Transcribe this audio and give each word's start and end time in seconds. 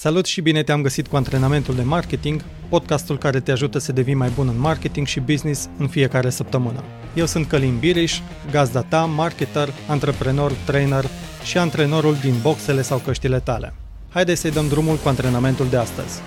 Salut 0.00 0.26
și 0.26 0.40
bine 0.40 0.62
te-am 0.62 0.82
găsit 0.82 1.06
cu 1.06 1.16
antrenamentul 1.16 1.74
de 1.74 1.82
marketing, 1.82 2.44
podcastul 2.68 3.18
care 3.18 3.40
te 3.40 3.50
ajută 3.50 3.78
să 3.78 3.92
devii 3.92 4.14
mai 4.14 4.30
bun 4.34 4.48
în 4.48 4.58
marketing 4.58 5.06
și 5.06 5.20
business 5.20 5.68
în 5.78 5.88
fiecare 5.88 6.30
săptămână. 6.30 6.84
Eu 7.14 7.26
sunt 7.26 7.46
Călin 7.46 7.78
Biriș, 7.78 8.20
gazda 8.50 8.82
ta, 8.82 9.04
marketer, 9.04 9.68
antreprenor, 9.88 10.52
trainer 10.52 11.04
și 11.44 11.58
antrenorul 11.58 12.14
din 12.14 12.34
boxele 12.42 12.82
sau 12.82 12.98
căștile 12.98 13.40
tale. 13.40 13.74
Haideți 14.08 14.40
să-i 14.40 14.50
dăm 14.50 14.68
drumul 14.68 14.96
cu 14.96 15.08
antrenamentul 15.08 15.68
de 15.68 15.76
astăzi. 15.76 16.20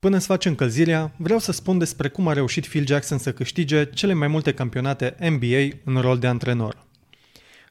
Până 0.00 0.18
să 0.18 0.26
faci 0.26 0.44
încălzirea, 0.44 1.14
vreau 1.16 1.38
să 1.38 1.52
spun 1.52 1.78
despre 1.78 2.08
cum 2.08 2.28
a 2.28 2.32
reușit 2.32 2.66
Phil 2.66 2.86
Jackson 2.86 3.18
să 3.18 3.32
câștige 3.32 3.84
cele 3.84 4.12
mai 4.12 4.28
multe 4.28 4.52
campionate 4.52 5.16
NBA 5.18 5.80
în 5.84 6.00
rol 6.00 6.18
de 6.18 6.26
antrenor. 6.26 6.88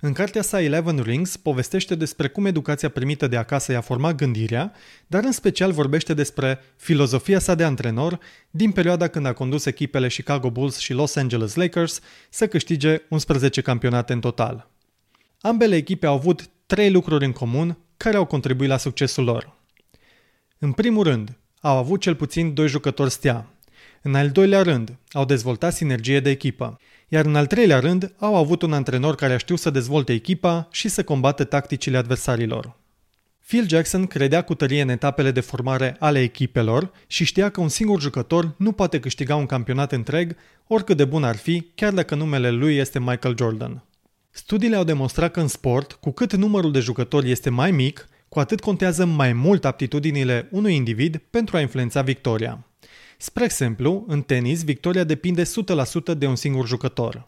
În 0.01 0.13
cartea 0.13 0.41
sa 0.41 0.61
Eleven 0.61 0.99
Rings 1.01 1.37
povestește 1.37 1.95
despre 1.95 2.27
cum 2.27 2.45
educația 2.45 2.89
primită 2.89 3.27
de 3.27 3.37
acasă 3.37 3.71
i-a 3.71 3.81
format 3.81 4.15
gândirea, 4.15 4.73
dar 5.07 5.23
în 5.23 5.31
special 5.31 5.71
vorbește 5.71 6.13
despre 6.13 6.59
filozofia 6.75 7.39
sa 7.39 7.55
de 7.55 7.63
antrenor 7.63 8.19
din 8.49 8.71
perioada 8.71 9.07
când 9.07 9.25
a 9.25 9.33
condus 9.33 9.65
echipele 9.65 10.07
Chicago 10.07 10.51
Bulls 10.51 10.77
și 10.77 10.93
Los 10.93 11.15
Angeles 11.15 11.55
Lakers 11.55 11.99
să 12.29 12.47
câștige 12.47 13.01
11 13.09 13.61
campionate 13.61 14.13
în 14.13 14.19
total. 14.19 14.69
Ambele 15.41 15.75
echipe 15.75 16.05
au 16.05 16.13
avut 16.13 16.49
trei 16.65 16.91
lucruri 16.91 17.25
în 17.25 17.31
comun 17.31 17.77
care 17.97 18.17
au 18.17 18.25
contribuit 18.25 18.69
la 18.69 18.77
succesul 18.77 19.23
lor. 19.23 19.55
În 20.57 20.71
primul 20.71 21.03
rând, 21.03 21.37
au 21.61 21.77
avut 21.77 22.01
cel 22.01 22.15
puțin 22.15 22.53
doi 22.53 22.67
jucători 22.67 23.11
stea. 23.11 23.47
În 24.01 24.15
al 24.15 24.29
doilea 24.29 24.61
rând, 24.61 24.97
au 25.11 25.25
dezvoltat 25.25 25.73
sinergie 25.73 26.19
de 26.19 26.29
echipă 26.29 26.79
iar 27.09 27.25
în 27.25 27.35
al 27.35 27.45
treilea 27.45 27.79
rând 27.79 28.13
au 28.17 28.35
avut 28.35 28.61
un 28.61 28.73
antrenor 28.73 29.15
care 29.15 29.33
a 29.33 29.37
știut 29.37 29.59
să 29.59 29.69
dezvolte 29.69 30.13
echipa 30.13 30.67
și 30.71 30.87
să 30.87 31.03
combată 31.03 31.43
tacticile 31.43 31.97
adversarilor. 31.97 32.77
Phil 33.45 33.67
Jackson 33.67 34.05
credea 34.05 34.41
cu 34.41 34.55
tărie 34.55 34.81
în 34.81 34.89
etapele 34.89 35.31
de 35.31 35.39
formare 35.39 35.95
ale 35.99 36.21
echipelor 36.21 36.91
și 37.07 37.23
știa 37.23 37.49
că 37.49 37.61
un 37.61 37.69
singur 37.69 38.01
jucător 38.01 38.53
nu 38.57 38.71
poate 38.71 38.99
câștiga 38.99 39.35
un 39.35 39.45
campionat 39.45 39.91
întreg, 39.91 40.35
oricât 40.67 40.97
de 40.97 41.05
bun 41.05 41.23
ar 41.23 41.35
fi, 41.35 41.67
chiar 41.75 41.93
dacă 41.93 42.15
numele 42.15 42.49
lui 42.49 42.77
este 42.77 42.99
Michael 42.99 43.35
Jordan. 43.37 43.83
Studiile 44.29 44.75
au 44.75 44.83
demonstrat 44.83 45.31
că 45.31 45.39
în 45.39 45.47
sport, 45.47 45.91
cu 45.91 46.11
cât 46.11 46.35
numărul 46.35 46.71
de 46.71 46.79
jucători 46.79 47.31
este 47.31 47.49
mai 47.49 47.71
mic, 47.71 48.07
cu 48.27 48.39
atât 48.39 48.59
contează 48.59 49.05
mai 49.05 49.33
mult 49.33 49.65
aptitudinile 49.65 50.47
unui 50.51 50.75
individ 50.75 51.21
pentru 51.29 51.57
a 51.57 51.59
influența 51.59 52.01
victoria. 52.01 52.68
Spre 53.21 53.43
exemplu, 53.43 54.03
în 54.07 54.21
tenis, 54.21 54.63
victoria 54.63 55.03
depinde 55.03 55.43
100% 55.43 56.17
de 56.17 56.27
un 56.27 56.35
singur 56.35 56.67
jucător. 56.67 57.27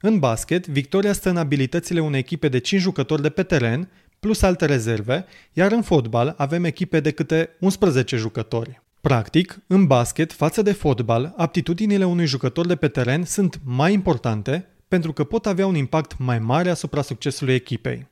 În 0.00 0.18
basket, 0.18 0.66
victoria 0.66 1.12
stă 1.12 1.28
în 1.28 1.36
abilitățile 1.36 2.00
unei 2.00 2.18
echipe 2.18 2.48
de 2.48 2.58
5 2.58 2.80
jucători 2.80 3.22
de 3.22 3.28
pe 3.28 3.42
teren, 3.42 3.90
plus 4.20 4.42
alte 4.42 4.66
rezerve, 4.66 5.24
iar 5.52 5.72
în 5.72 5.82
fotbal 5.82 6.34
avem 6.36 6.64
echipe 6.64 7.00
de 7.00 7.10
câte 7.10 7.50
11 7.60 8.16
jucători. 8.16 8.82
Practic, 9.00 9.58
în 9.66 9.86
basket, 9.86 10.32
față 10.32 10.62
de 10.62 10.72
fotbal, 10.72 11.34
aptitudinile 11.36 12.04
unui 12.04 12.26
jucător 12.26 12.66
de 12.66 12.76
pe 12.76 12.88
teren 12.88 13.24
sunt 13.24 13.60
mai 13.64 13.92
importante 13.92 14.66
pentru 14.88 15.12
că 15.12 15.24
pot 15.24 15.46
avea 15.46 15.66
un 15.66 15.74
impact 15.74 16.18
mai 16.18 16.38
mare 16.38 16.70
asupra 16.70 17.02
succesului 17.02 17.54
echipei. 17.54 18.06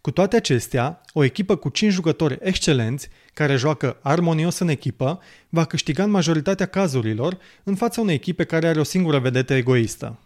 Cu 0.00 0.10
toate 0.10 0.36
acestea, 0.36 1.00
o 1.12 1.24
echipă 1.24 1.56
cu 1.56 1.68
5 1.68 1.92
jucători 1.92 2.38
excelenți, 2.40 3.08
care 3.34 3.56
joacă 3.56 3.98
armonios 4.02 4.58
în 4.58 4.68
echipă, 4.68 5.20
va 5.48 5.64
câștiga 5.64 6.02
în 6.02 6.10
majoritatea 6.10 6.66
cazurilor 6.66 7.38
în 7.62 7.74
fața 7.74 8.00
unei 8.00 8.14
echipe 8.14 8.44
care 8.44 8.68
are 8.68 8.80
o 8.80 8.82
singură 8.82 9.18
vedetă 9.18 9.54
egoistă. 9.54 10.18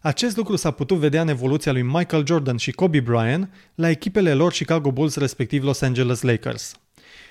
Acest 0.00 0.36
lucru 0.36 0.56
s-a 0.56 0.70
putut 0.70 0.98
vedea 0.98 1.20
în 1.20 1.28
evoluția 1.28 1.72
lui 1.72 1.82
Michael 1.82 2.26
Jordan 2.26 2.56
și 2.56 2.72
Kobe 2.72 3.00
Bryant 3.00 3.52
la 3.74 3.90
echipele 3.90 4.34
lor 4.34 4.52
Chicago 4.52 4.92
Bulls 4.92 5.16
respectiv 5.16 5.64
Los 5.64 5.80
Angeles 5.80 6.22
Lakers. 6.22 6.76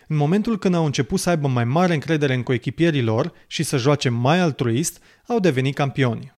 În 0.07 0.15
momentul 0.15 0.57
când 0.57 0.75
au 0.75 0.85
început 0.85 1.19
să 1.19 1.29
aibă 1.29 1.47
mai 1.47 1.63
mare 1.63 1.93
încredere 1.93 2.33
în 2.33 2.43
coechipierii 2.43 3.01
lor 3.01 3.33
și 3.47 3.63
să 3.63 3.77
joace 3.77 4.09
mai 4.09 4.39
altruist, 4.39 5.01
au 5.27 5.39
devenit 5.39 5.75
campioni. 5.75 6.33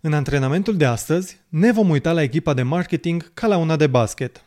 În 0.00 0.12
antrenamentul 0.12 0.76
de 0.76 0.84
astăzi 0.84 1.40
ne 1.48 1.72
vom 1.72 1.88
uita 1.88 2.12
la 2.12 2.22
echipa 2.22 2.54
de 2.54 2.62
marketing 2.62 3.30
ca 3.34 3.46
la 3.46 3.56
una 3.56 3.76
de 3.76 3.86
basket. 3.86 4.44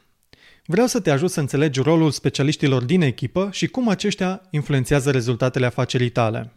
Vreau 0.65 0.87
să 0.87 0.99
te 0.99 1.11
ajut 1.11 1.31
să 1.31 1.39
înțelegi 1.39 1.81
rolul 1.81 2.11
specialiștilor 2.11 2.83
din 2.83 3.01
echipă 3.01 3.49
și 3.51 3.67
cum 3.67 3.87
aceștia 3.87 4.41
influențează 4.49 5.11
rezultatele 5.11 5.65
afacerii 5.65 6.09
tale. 6.09 6.53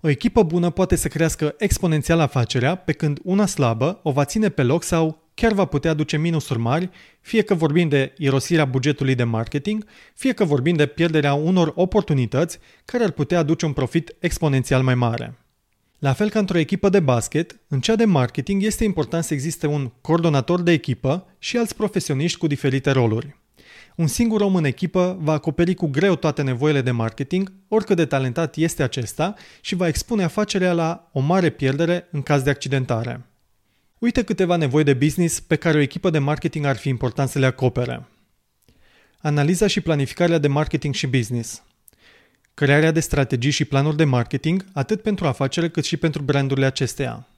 O 0.00 0.08
echipă 0.08 0.42
bună 0.42 0.70
poate 0.70 0.96
să 0.96 1.08
crească 1.08 1.54
exponențial 1.58 2.20
afacerea, 2.20 2.74
pe 2.74 2.92
când 2.92 3.18
una 3.22 3.46
slabă 3.46 4.00
o 4.02 4.10
va 4.10 4.24
ține 4.24 4.48
pe 4.48 4.62
loc 4.62 4.82
sau 4.82 5.22
chiar 5.34 5.52
va 5.52 5.64
putea 5.64 5.90
aduce 5.90 6.16
minusuri 6.16 6.58
mari, 6.58 6.90
fie 7.20 7.42
că 7.42 7.54
vorbim 7.54 7.88
de 7.88 8.12
irosirea 8.18 8.64
bugetului 8.64 9.14
de 9.14 9.24
marketing, 9.24 9.84
fie 10.14 10.32
că 10.32 10.44
vorbim 10.44 10.74
de 10.74 10.86
pierderea 10.86 11.34
unor 11.34 11.72
oportunități 11.74 12.58
care 12.84 13.04
ar 13.04 13.10
putea 13.10 13.38
aduce 13.38 13.66
un 13.66 13.72
profit 13.72 14.16
exponențial 14.18 14.82
mai 14.82 14.94
mare. 14.94 15.38
La 15.98 16.12
fel 16.12 16.30
ca 16.30 16.38
într-o 16.38 16.58
echipă 16.58 16.88
de 16.88 17.00
basket, 17.00 17.60
în 17.68 17.80
cea 17.80 17.96
de 17.96 18.04
marketing 18.04 18.62
este 18.62 18.84
important 18.84 19.24
să 19.24 19.34
existe 19.34 19.66
un 19.66 19.92
coordonator 20.00 20.60
de 20.60 20.72
echipă 20.72 21.26
și 21.38 21.56
alți 21.56 21.76
profesioniști 21.76 22.38
cu 22.38 22.46
diferite 22.46 22.90
roluri. 22.90 23.36
Un 23.96 24.06
singur 24.06 24.40
om 24.40 24.54
în 24.54 24.64
echipă 24.64 25.18
va 25.20 25.32
acoperi 25.32 25.74
cu 25.74 25.86
greu 25.86 26.16
toate 26.16 26.42
nevoile 26.42 26.80
de 26.80 26.90
marketing, 26.90 27.52
oricât 27.68 27.96
de 27.96 28.06
talentat 28.06 28.56
este 28.56 28.82
acesta, 28.82 29.34
și 29.60 29.74
va 29.74 29.88
expune 29.88 30.22
afacerea 30.22 30.72
la 30.72 31.10
o 31.12 31.20
mare 31.20 31.50
pierdere 31.50 32.08
în 32.10 32.22
caz 32.22 32.42
de 32.42 32.50
accidentare. 32.50 33.26
Uite 33.98 34.22
câteva 34.22 34.56
nevoi 34.56 34.84
de 34.84 34.94
business 34.94 35.40
pe 35.40 35.56
care 35.56 35.78
o 35.78 35.80
echipă 35.80 36.10
de 36.10 36.18
marketing 36.18 36.64
ar 36.64 36.76
fi 36.76 36.88
important 36.88 37.28
să 37.28 37.38
le 37.38 37.46
acopere. 37.46 38.06
Analiza 39.18 39.66
și 39.66 39.80
planificarea 39.80 40.38
de 40.38 40.48
marketing 40.48 40.94
și 40.94 41.06
business– 41.06 41.62
crearea 42.54 42.90
de 42.90 43.00
strategii 43.00 43.50
și 43.50 43.64
planuri 43.64 43.96
de 43.96 44.04
marketing 44.04 44.64
atât 44.72 45.02
pentru 45.02 45.26
afacere 45.26 45.68
cât 45.68 45.84
și 45.84 45.96
pentru 45.96 46.22
brandurile 46.22 46.66
acesteia, 46.66 47.28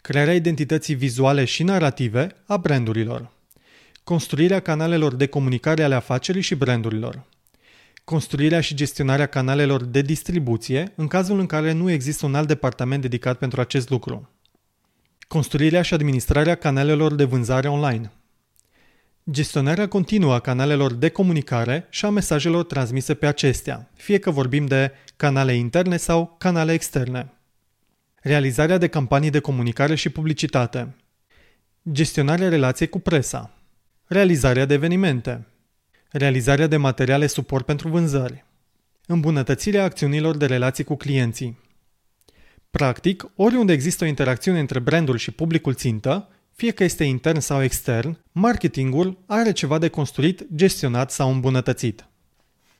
crearea 0.00 0.34
identității 0.34 0.94
vizuale 0.94 1.44
și 1.44 1.62
narrative 1.62 2.36
a 2.46 2.56
brandurilor, 2.56 3.30
construirea 4.04 4.60
canalelor 4.60 5.14
de 5.14 5.26
comunicare 5.26 5.82
ale 5.82 5.94
afacerii 5.94 6.42
și 6.42 6.54
brandurilor, 6.54 7.22
construirea 8.04 8.60
și 8.60 8.74
gestionarea 8.74 9.26
canalelor 9.26 9.84
de 9.84 10.02
distribuție 10.02 10.92
în 10.94 11.06
cazul 11.06 11.38
în 11.38 11.46
care 11.46 11.72
nu 11.72 11.90
există 11.90 12.26
un 12.26 12.34
alt 12.34 12.48
departament 12.48 13.02
dedicat 13.02 13.38
pentru 13.38 13.60
acest 13.60 13.90
lucru, 13.90 14.28
construirea 15.28 15.82
și 15.82 15.94
administrarea 15.94 16.54
canalelor 16.54 17.14
de 17.14 17.24
vânzare 17.24 17.68
online– 17.68 18.12
Gestionarea 19.30 19.88
continuă 19.88 20.34
a 20.34 20.40
canalelor 20.40 20.92
de 20.92 21.08
comunicare 21.08 21.86
și 21.90 22.04
a 22.04 22.10
mesajelor 22.10 22.64
transmise 22.64 23.14
pe 23.14 23.26
acestea, 23.26 23.90
fie 23.94 24.18
că 24.18 24.30
vorbim 24.30 24.66
de 24.66 24.92
canale 25.16 25.54
interne 25.54 25.96
sau 25.96 26.34
canale 26.38 26.72
externe. 26.72 27.32
Realizarea 28.22 28.78
de 28.78 28.88
campanii 28.88 29.30
de 29.30 29.38
comunicare 29.38 29.94
și 29.94 30.08
publicitate. 30.08 30.96
Gestionarea 31.92 32.48
relației 32.48 32.88
cu 32.88 32.98
presa. 32.98 33.50
Realizarea 34.06 34.64
de 34.64 34.74
evenimente. 34.74 35.46
Realizarea 36.10 36.66
de 36.66 36.76
materiale 36.76 37.26
suport 37.26 37.64
pentru 37.64 37.88
vânzări. 37.88 38.44
Îmbunătățirea 39.06 39.84
acțiunilor 39.84 40.36
de 40.36 40.46
relații 40.46 40.84
cu 40.84 40.96
clienții. 40.96 41.58
Practic, 42.70 43.30
oriunde 43.36 43.72
există 43.72 44.04
o 44.04 44.06
interacțiune 44.06 44.60
între 44.60 44.78
brandul 44.78 45.16
și 45.16 45.30
publicul 45.30 45.74
țintă, 45.74 46.28
fie 46.60 46.70
că 46.70 46.84
este 46.84 47.04
intern 47.04 47.38
sau 47.38 47.62
extern, 47.62 48.18
marketingul 48.32 49.18
are 49.26 49.52
ceva 49.52 49.78
de 49.78 49.88
construit, 49.88 50.46
gestionat 50.54 51.10
sau 51.10 51.30
îmbunătățit. 51.30 52.08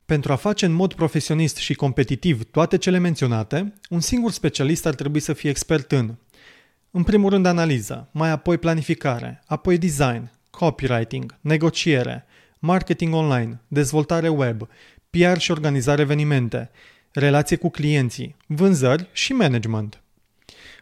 Pentru 0.05 0.31
a 0.31 0.35
face 0.35 0.65
în 0.65 0.71
mod 0.71 0.93
profesionist 0.93 1.57
și 1.57 1.73
competitiv 1.73 2.43
toate 2.43 2.77
cele 2.77 2.97
menționate, 2.97 3.73
un 3.89 3.99
singur 3.99 4.31
specialist 4.31 4.85
ar 4.85 4.95
trebui 4.95 5.19
să 5.19 5.33
fie 5.33 5.49
expert 5.49 5.91
în 5.91 6.15
în 6.91 7.03
primul 7.03 7.29
rând 7.29 7.45
analiză, 7.45 8.09
mai 8.11 8.29
apoi 8.29 8.57
planificare, 8.57 9.41
apoi 9.45 9.77
design, 9.77 10.31
copywriting, 10.49 11.35
negociere, 11.41 12.25
marketing 12.59 13.13
online, 13.13 13.61
dezvoltare 13.67 14.27
web, 14.27 14.67
PR 15.09 15.37
și 15.37 15.51
organizare 15.51 16.01
evenimente, 16.01 16.71
relație 17.11 17.55
cu 17.55 17.69
clienții, 17.69 18.35
vânzări 18.45 19.09
și 19.11 19.33
management. 19.33 20.01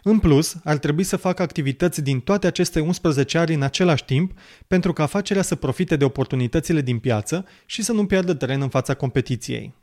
În 0.03 0.19
plus, 0.19 0.55
ar 0.63 0.77
trebui 0.77 1.03
să 1.03 1.17
facă 1.17 1.41
activități 1.41 2.01
din 2.01 2.19
toate 2.19 2.47
aceste 2.47 2.79
11 2.79 3.37
ari 3.37 3.53
în 3.53 3.61
același 3.61 4.05
timp 4.05 4.39
pentru 4.67 4.93
ca 4.93 5.03
afacerea 5.03 5.41
să 5.41 5.55
profite 5.55 5.95
de 5.95 6.03
oportunitățile 6.03 6.81
din 6.81 6.99
piață 6.99 7.45
și 7.65 7.83
să 7.83 7.91
nu 7.91 8.05
piardă 8.05 8.33
teren 8.33 8.61
în 8.61 8.69
fața 8.69 8.93
competiției. 8.93 9.73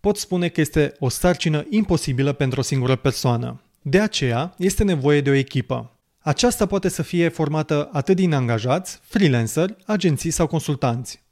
Pot 0.00 0.16
spune 0.16 0.48
că 0.48 0.60
este 0.60 0.94
o 0.98 1.08
sarcină 1.08 1.66
imposibilă 1.70 2.32
pentru 2.32 2.60
o 2.60 2.62
singură 2.62 2.96
persoană. 2.96 3.62
De 3.82 4.00
aceea, 4.00 4.54
este 4.58 4.84
nevoie 4.84 5.20
de 5.20 5.30
o 5.30 5.34
echipă. 5.34 5.96
Aceasta 6.18 6.66
poate 6.66 6.88
să 6.88 7.02
fie 7.02 7.28
formată 7.28 7.88
atât 7.92 8.16
din 8.16 8.32
angajați, 8.32 9.00
freelanceri, 9.02 9.76
agenții 9.86 10.30
sau 10.30 10.46
consultanți. 10.46 11.22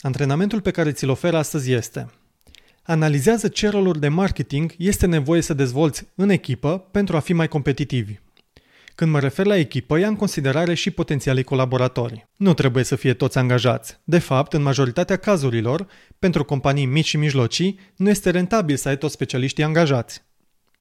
Antrenamentul 0.00 0.60
pe 0.60 0.70
care 0.70 0.92
ți-l 0.92 1.10
ofer 1.10 1.34
astăzi 1.34 1.72
este 1.72 2.08
Analizează 2.86 3.48
ce 3.48 3.68
roluri 3.68 4.00
de 4.00 4.08
marketing 4.08 4.74
este 4.78 5.06
nevoie 5.06 5.40
să 5.40 5.54
dezvolți 5.54 6.06
în 6.14 6.28
echipă 6.28 6.88
pentru 6.90 7.16
a 7.16 7.20
fi 7.20 7.32
mai 7.32 7.48
competitivi. 7.48 8.14
Când 8.94 9.10
mă 9.10 9.20
refer 9.20 9.46
la 9.46 9.56
echipă, 9.56 9.98
ia 9.98 10.08
în 10.08 10.16
considerare 10.16 10.74
și 10.74 10.90
potențialii 10.90 11.42
colaboratori. 11.42 12.28
Nu 12.36 12.54
trebuie 12.54 12.84
să 12.84 12.96
fie 12.96 13.14
toți 13.14 13.38
angajați. 13.38 13.98
De 14.04 14.18
fapt, 14.18 14.52
în 14.52 14.62
majoritatea 14.62 15.16
cazurilor, 15.16 15.86
pentru 16.18 16.44
companii 16.44 16.84
mici 16.84 17.06
și 17.06 17.16
mijlocii, 17.16 17.78
nu 17.96 18.08
este 18.08 18.30
rentabil 18.30 18.76
să 18.76 18.88
ai 18.88 18.98
toți 18.98 19.14
specialiștii 19.14 19.64
angajați. 19.64 20.22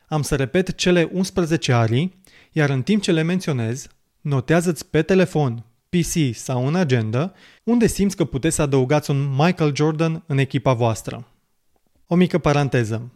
Am 0.08 0.22
să 0.22 0.36
repet 0.36 0.76
cele 0.76 1.10
11 1.12 1.74
arii, 1.74 2.22
iar 2.52 2.70
în 2.70 2.82
timp 2.82 3.02
ce 3.02 3.12
le 3.12 3.22
menționez, 3.22 3.88
notează-ți 4.22 4.86
pe 4.86 5.02
telefon, 5.02 5.66
PC 5.90 6.36
sau 6.36 6.68
în 6.68 6.76
agenda, 6.76 7.34
unde 7.64 7.88
simți 7.88 8.16
că 8.16 8.26
puteți 8.26 8.56
să 8.56 8.62
adăugați 8.62 9.12
un 9.12 9.36
Michael 9.38 9.76
Jordan 9.76 10.24
în 10.28 10.38
echipa 10.38 10.74
voastră. 10.74 11.28
O 12.14 12.16
mică 12.16 12.38
paranteză. 12.38 13.12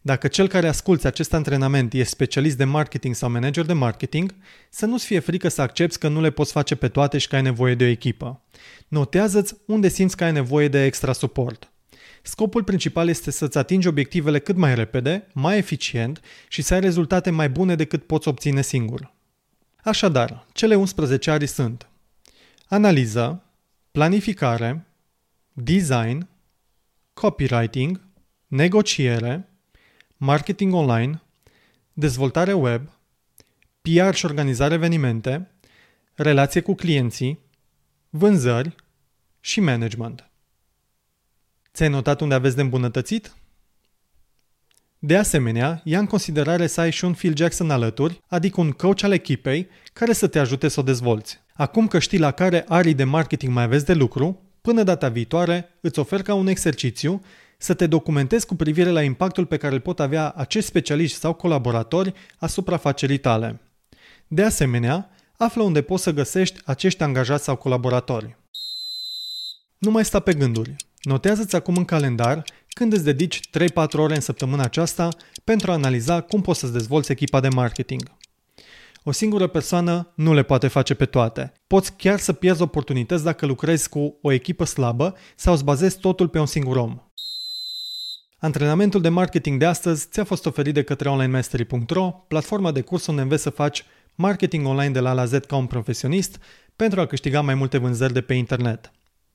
Dacă 0.00 0.28
cel 0.28 0.48
care 0.48 0.68
asculți 0.68 1.06
acest 1.06 1.32
antrenament 1.32 1.92
e 1.92 2.02
specialist 2.02 2.56
de 2.56 2.64
marketing 2.64 3.14
sau 3.14 3.30
manager 3.30 3.64
de 3.64 3.72
marketing, 3.72 4.34
să 4.70 4.86
nu-ți 4.86 5.04
fie 5.04 5.18
frică 5.18 5.48
să 5.48 5.62
accepti 5.62 5.98
că 5.98 6.08
nu 6.08 6.20
le 6.20 6.30
poți 6.30 6.52
face 6.52 6.74
pe 6.74 6.88
toate 6.88 7.18
și 7.18 7.28
că 7.28 7.36
ai 7.36 7.42
nevoie 7.42 7.74
de 7.74 7.84
o 7.84 7.86
echipă. 7.86 8.42
Notează-ți 8.88 9.54
unde 9.66 9.88
simți 9.88 10.16
că 10.16 10.24
ai 10.24 10.32
nevoie 10.32 10.68
de 10.68 10.84
extra 10.84 11.12
suport. 11.12 11.72
Scopul 12.22 12.64
principal 12.64 13.08
este 13.08 13.30
să-ți 13.30 13.58
atingi 13.58 13.88
obiectivele 13.88 14.38
cât 14.38 14.56
mai 14.56 14.74
repede, 14.74 15.26
mai 15.32 15.56
eficient 15.56 16.20
și 16.48 16.62
să 16.62 16.74
ai 16.74 16.80
rezultate 16.80 17.30
mai 17.30 17.48
bune 17.48 17.74
decât 17.74 18.06
poți 18.06 18.28
obține 18.28 18.62
singur. 18.62 19.12
Așadar, 19.82 20.46
cele 20.52 20.74
11 20.74 21.30
arii 21.30 21.46
sunt 21.46 21.88
analiză, 22.68 23.42
planificare, 23.90 24.86
design, 25.52 26.28
copywriting, 27.12 28.10
negociere, 28.52 29.48
marketing 30.16 30.74
online, 30.74 31.22
dezvoltare 31.92 32.52
web, 32.52 32.88
PR 33.82 34.14
și 34.14 34.24
organizare 34.24 34.74
evenimente, 34.74 35.50
relație 36.14 36.60
cu 36.60 36.74
clienții, 36.74 37.38
vânzări 38.10 38.74
și 39.40 39.60
management. 39.60 40.30
Ți-ai 41.72 41.88
notat 41.88 42.20
unde 42.20 42.34
aveți 42.34 42.56
de 42.56 42.60
îmbunătățit? 42.60 43.34
De 44.98 45.16
asemenea, 45.16 45.80
ia 45.84 45.98
în 45.98 46.06
considerare 46.06 46.66
să 46.66 46.80
ai 46.80 46.90
și 46.90 47.04
un 47.04 47.12
Phil 47.12 47.36
Jackson 47.36 47.70
alături, 47.70 48.22
adică 48.26 48.60
un 48.60 48.70
coach 48.70 49.02
al 49.02 49.12
echipei 49.12 49.68
care 49.92 50.12
să 50.12 50.26
te 50.26 50.38
ajute 50.38 50.68
să 50.68 50.80
o 50.80 50.82
dezvolți. 50.82 51.40
Acum 51.54 51.88
că 51.88 51.98
știi 51.98 52.18
la 52.18 52.30
care 52.30 52.64
arii 52.68 52.94
de 52.94 53.04
marketing 53.04 53.52
mai 53.52 53.62
aveți 53.62 53.84
de 53.84 53.94
lucru, 53.94 54.42
până 54.60 54.82
data 54.82 55.08
viitoare 55.08 55.68
îți 55.80 55.98
ofer 55.98 56.22
ca 56.22 56.34
un 56.34 56.46
exercițiu 56.46 57.22
să 57.62 57.74
te 57.74 57.86
documentezi 57.86 58.46
cu 58.46 58.54
privire 58.54 58.90
la 58.90 59.02
impactul 59.02 59.46
pe 59.46 59.56
care 59.56 59.74
îl 59.74 59.80
pot 59.80 60.00
avea 60.00 60.30
acești 60.30 60.68
specialiști 60.68 61.18
sau 61.18 61.32
colaboratori 61.32 62.12
asupra 62.38 62.74
afacerii 62.74 63.18
tale. 63.18 63.60
De 64.26 64.42
asemenea, 64.42 65.10
află 65.36 65.62
unde 65.62 65.82
poți 65.82 66.02
să 66.02 66.12
găsești 66.12 66.60
acești 66.64 67.02
angajați 67.02 67.44
sau 67.44 67.56
colaboratori. 67.56 68.36
Nu 69.78 69.90
mai 69.90 70.04
sta 70.04 70.20
pe 70.20 70.34
gânduri. 70.34 70.76
Notează-ți 71.02 71.56
acum 71.56 71.76
în 71.76 71.84
calendar 71.84 72.44
când 72.68 72.92
îți 72.92 73.04
dedici 73.04 73.40
3-4 73.40 73.92
ore 73.92 74.14
în 74.14 74.20
săptămâna 74.20 74.62
aceasta 74.62 75.08
pentru 75.44 75.70
a 75.70 75.74
analiza 75.74 76.20
cum 76.20 76.40
poți 76.40 76.58
să-ți 76.58 76.72
dezvolți 76.72 77.12
echipa 77.12 77.40
de 77.40 77.48
marketing. 77.48 78.02
O 79.04 79.12
singură 79.12 79.46
persoană 79.46 80.12
nu 80.14 80.34
le 80.34 80.42
poate 80.42 80.68
face 80.68 80.94
pe 80.94 81.04
toate. 81.04 81.52
Poți 81.66 81.96
chiar 81.96 82.18
să 82.18 82.32
pierzi 82.32 82.62
oportunități 82.62 83.24
dacă 83.24 83.46
lucrezi 83.46 83.88
cu 83.88 84.18
o 84.22 84.32
echipă 84.32 84.64
slabă 84.64 85.14
sau 85.36 85.52
îți 85.52 85.64
bazezi 85.64 85.98
totul 85.98 86.28
pe 86.28 86.38
un 86.38 86.46
singur 86.46 86.76
om. 86.76 87.11
Antrenamentul 88.44 89.00
de 89.00 89.08
marketing 89.08 89.58
de 89.58 89.64
astăzi 89.64 90.06
ți-a 90.10 90.24
fost 90.24 90.46
oferit 90.46 90.74
de 90.74 90.82
către 90.82 91.08
onlinemastery.ro, 91.08 92.10
platforma 92.28 92.72
de 92.72 92.80
curs 92.80 93.06
unde 93.06 93.20
înveți 93.20 93.42
să 93.42 93.50
faci 93.50 93.84
marketing 94.14 94.66
online 94.66 94.90
de 94.90 95.00
la 95.00 95.10
A 95.10 95.12
la 95.12 95.24
Z 95.24 95.36
ca 95.46 95.56
un 95.56 95.66
profesionist 95.66 96.38
pentru 96.76 97.00
a 97.00 97.06
câștiga 97.06 97.40
mai 97.40 97.54
multe 97.54 97.78
vânzări 97.78 98.12
de 98.12 98.20
pe 98.20 98.34
internet. 98.34 98.92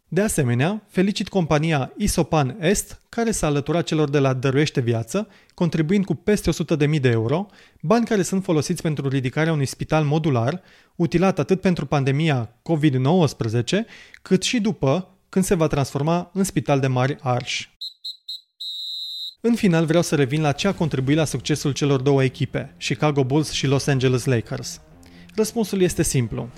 De 0.08 0.22
asemenea, 0.22 0.84
felicit 0.88 1.28
compania 1.28 1.94
Isopan 1.98 2.58
Est, 2.60 3.02
care 3.10 3.32
s-a 3.32 3.48
alăturat 3.48 3.84
celor 3.84 4.10
de 4.10 4.20
la 4.20 4.34
Dăruiește 4.34 4.82
Viață, 4.82 5.28
contribuind 5.54 6.06
cu 6.06 6.16
peste 6.16 6.52
100.000 6.52 7.00
de 7.02 7.10
euro, 7.10 7.46
bani 7.82 8.06
care 8.06 8.22
sunt 8.22 8.44
folosiți 8.44 8.82
pentru 8.82 9.08
ridicarea 9.08 9.54
unui 9.54 9.66
spital 9.66 10.04
modular, 10.04 10.62
utilat 10.96 11.40
atât 11.40 11.62
pentru 11.62 11.86
pandemia 11.86 12.50
COVID-19, 12.62 13.66
cât 14.22 14.44
și 14.44 14.60
după, 14.60 15.18
când 15.30 15.46
se 15.46 15.56
va 15.56 15.68
transforma 15.68 16.32
în 16.34 16.44
spital 16.44 16.80
de 16.80 16.88
mari 16.88 17.18
arși. 17.22 17.77
În 19.42 19.56
final 19.56 19.86
vreau 19.86 20.02
să 20.02 20.16
revin 20.16 20.42
la 20.42 20.52
ce 20.52 20.68
a 20.68 20.74
contribuit 20.74 21.18
la 21.18 21.26
succesul 21.26 21.72
celor 21.72 22.02
două 22.02 22.24
echipe, 22.24 22.74
Chicago 22.78 23.24
Bulls 23.24 23.52
și 23.52 23.68
Los 23.68 23.88
Angeles 23.88 24.26
Lakers. 24.26 24.82
Răspunsul 25.36 25.82
este 25.82 26.04
simplu. 26.04 26.50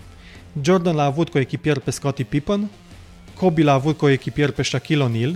Jordan 0.62 0.96
l-a 0.96 1.04
avut 1.04 1.30
cu 1.30 1.38
echipier 1.38 1.80
pe 1.80 1.92
Scottie 1.92 2.26
Pippen, 2.30 2.70
Kobe 3.36 3.64
l-a 3.64 3.74
avut 3.74 3.98
cu 3.98 4.08
echipier 4.08 4.52
pe 4.52 4.62
Shaquille 4.62 5.10
O'Neal, 5.10 5.36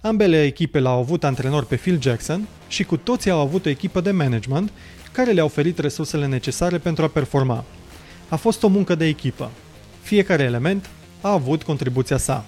ambele 0.00 0.44
echipe 0.44 0.78
l-au 0.78 0.98
avut 0.98 1.24
antrenor 1.24 1.64
pe 1.64 1.76
Phil 1.76 2.00
Jackson 2.00 2.48
și 2.68 2.84
cu 2.84 2.96
toții 2.96 3.30
au 3.30 3.40
avut 3.40 3.66
o 3.66 3.68
echipă 3.68 4.00
de 4.00 4.10
management 4.10 4.72
care 5.12 5.32
le-a 5.32 5.44
oferit 5.44 5.78
resursele 5.78 6.26
necesare 6.26 6.78
pentru 6.78 7.04
a 7.04 7.08
performa. 7.08 7.64
A 8.28 8.36
fost 8.36 8.62
o 8.62 8.68
muncă 8.68 8.94
de 8.94 9.06
echipă. 9.06 9.50
Fiecare 10.00 10.42
element 10.42 10.90
a 11.20 11.32
avut 11.32 11.62
contribuția 11.62 12.16
sa. 12.16 12.44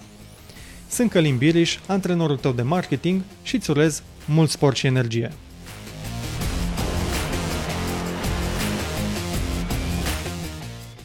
Sunt 0.89 1.11
Călim 1.11 1.37
Biriș, 1.37 1.79
antrenorul 1.87 2.37
tău 2.37 2.53
de 2.53 2.63
marketing 2.63 3.23
și 3.43 3.55
îți 3.55 3.71
urez 3.71 4.03
mult 4.26 4.50
sport 4.50 4.76
și 4.76 4.87
energie. 4.87 5.32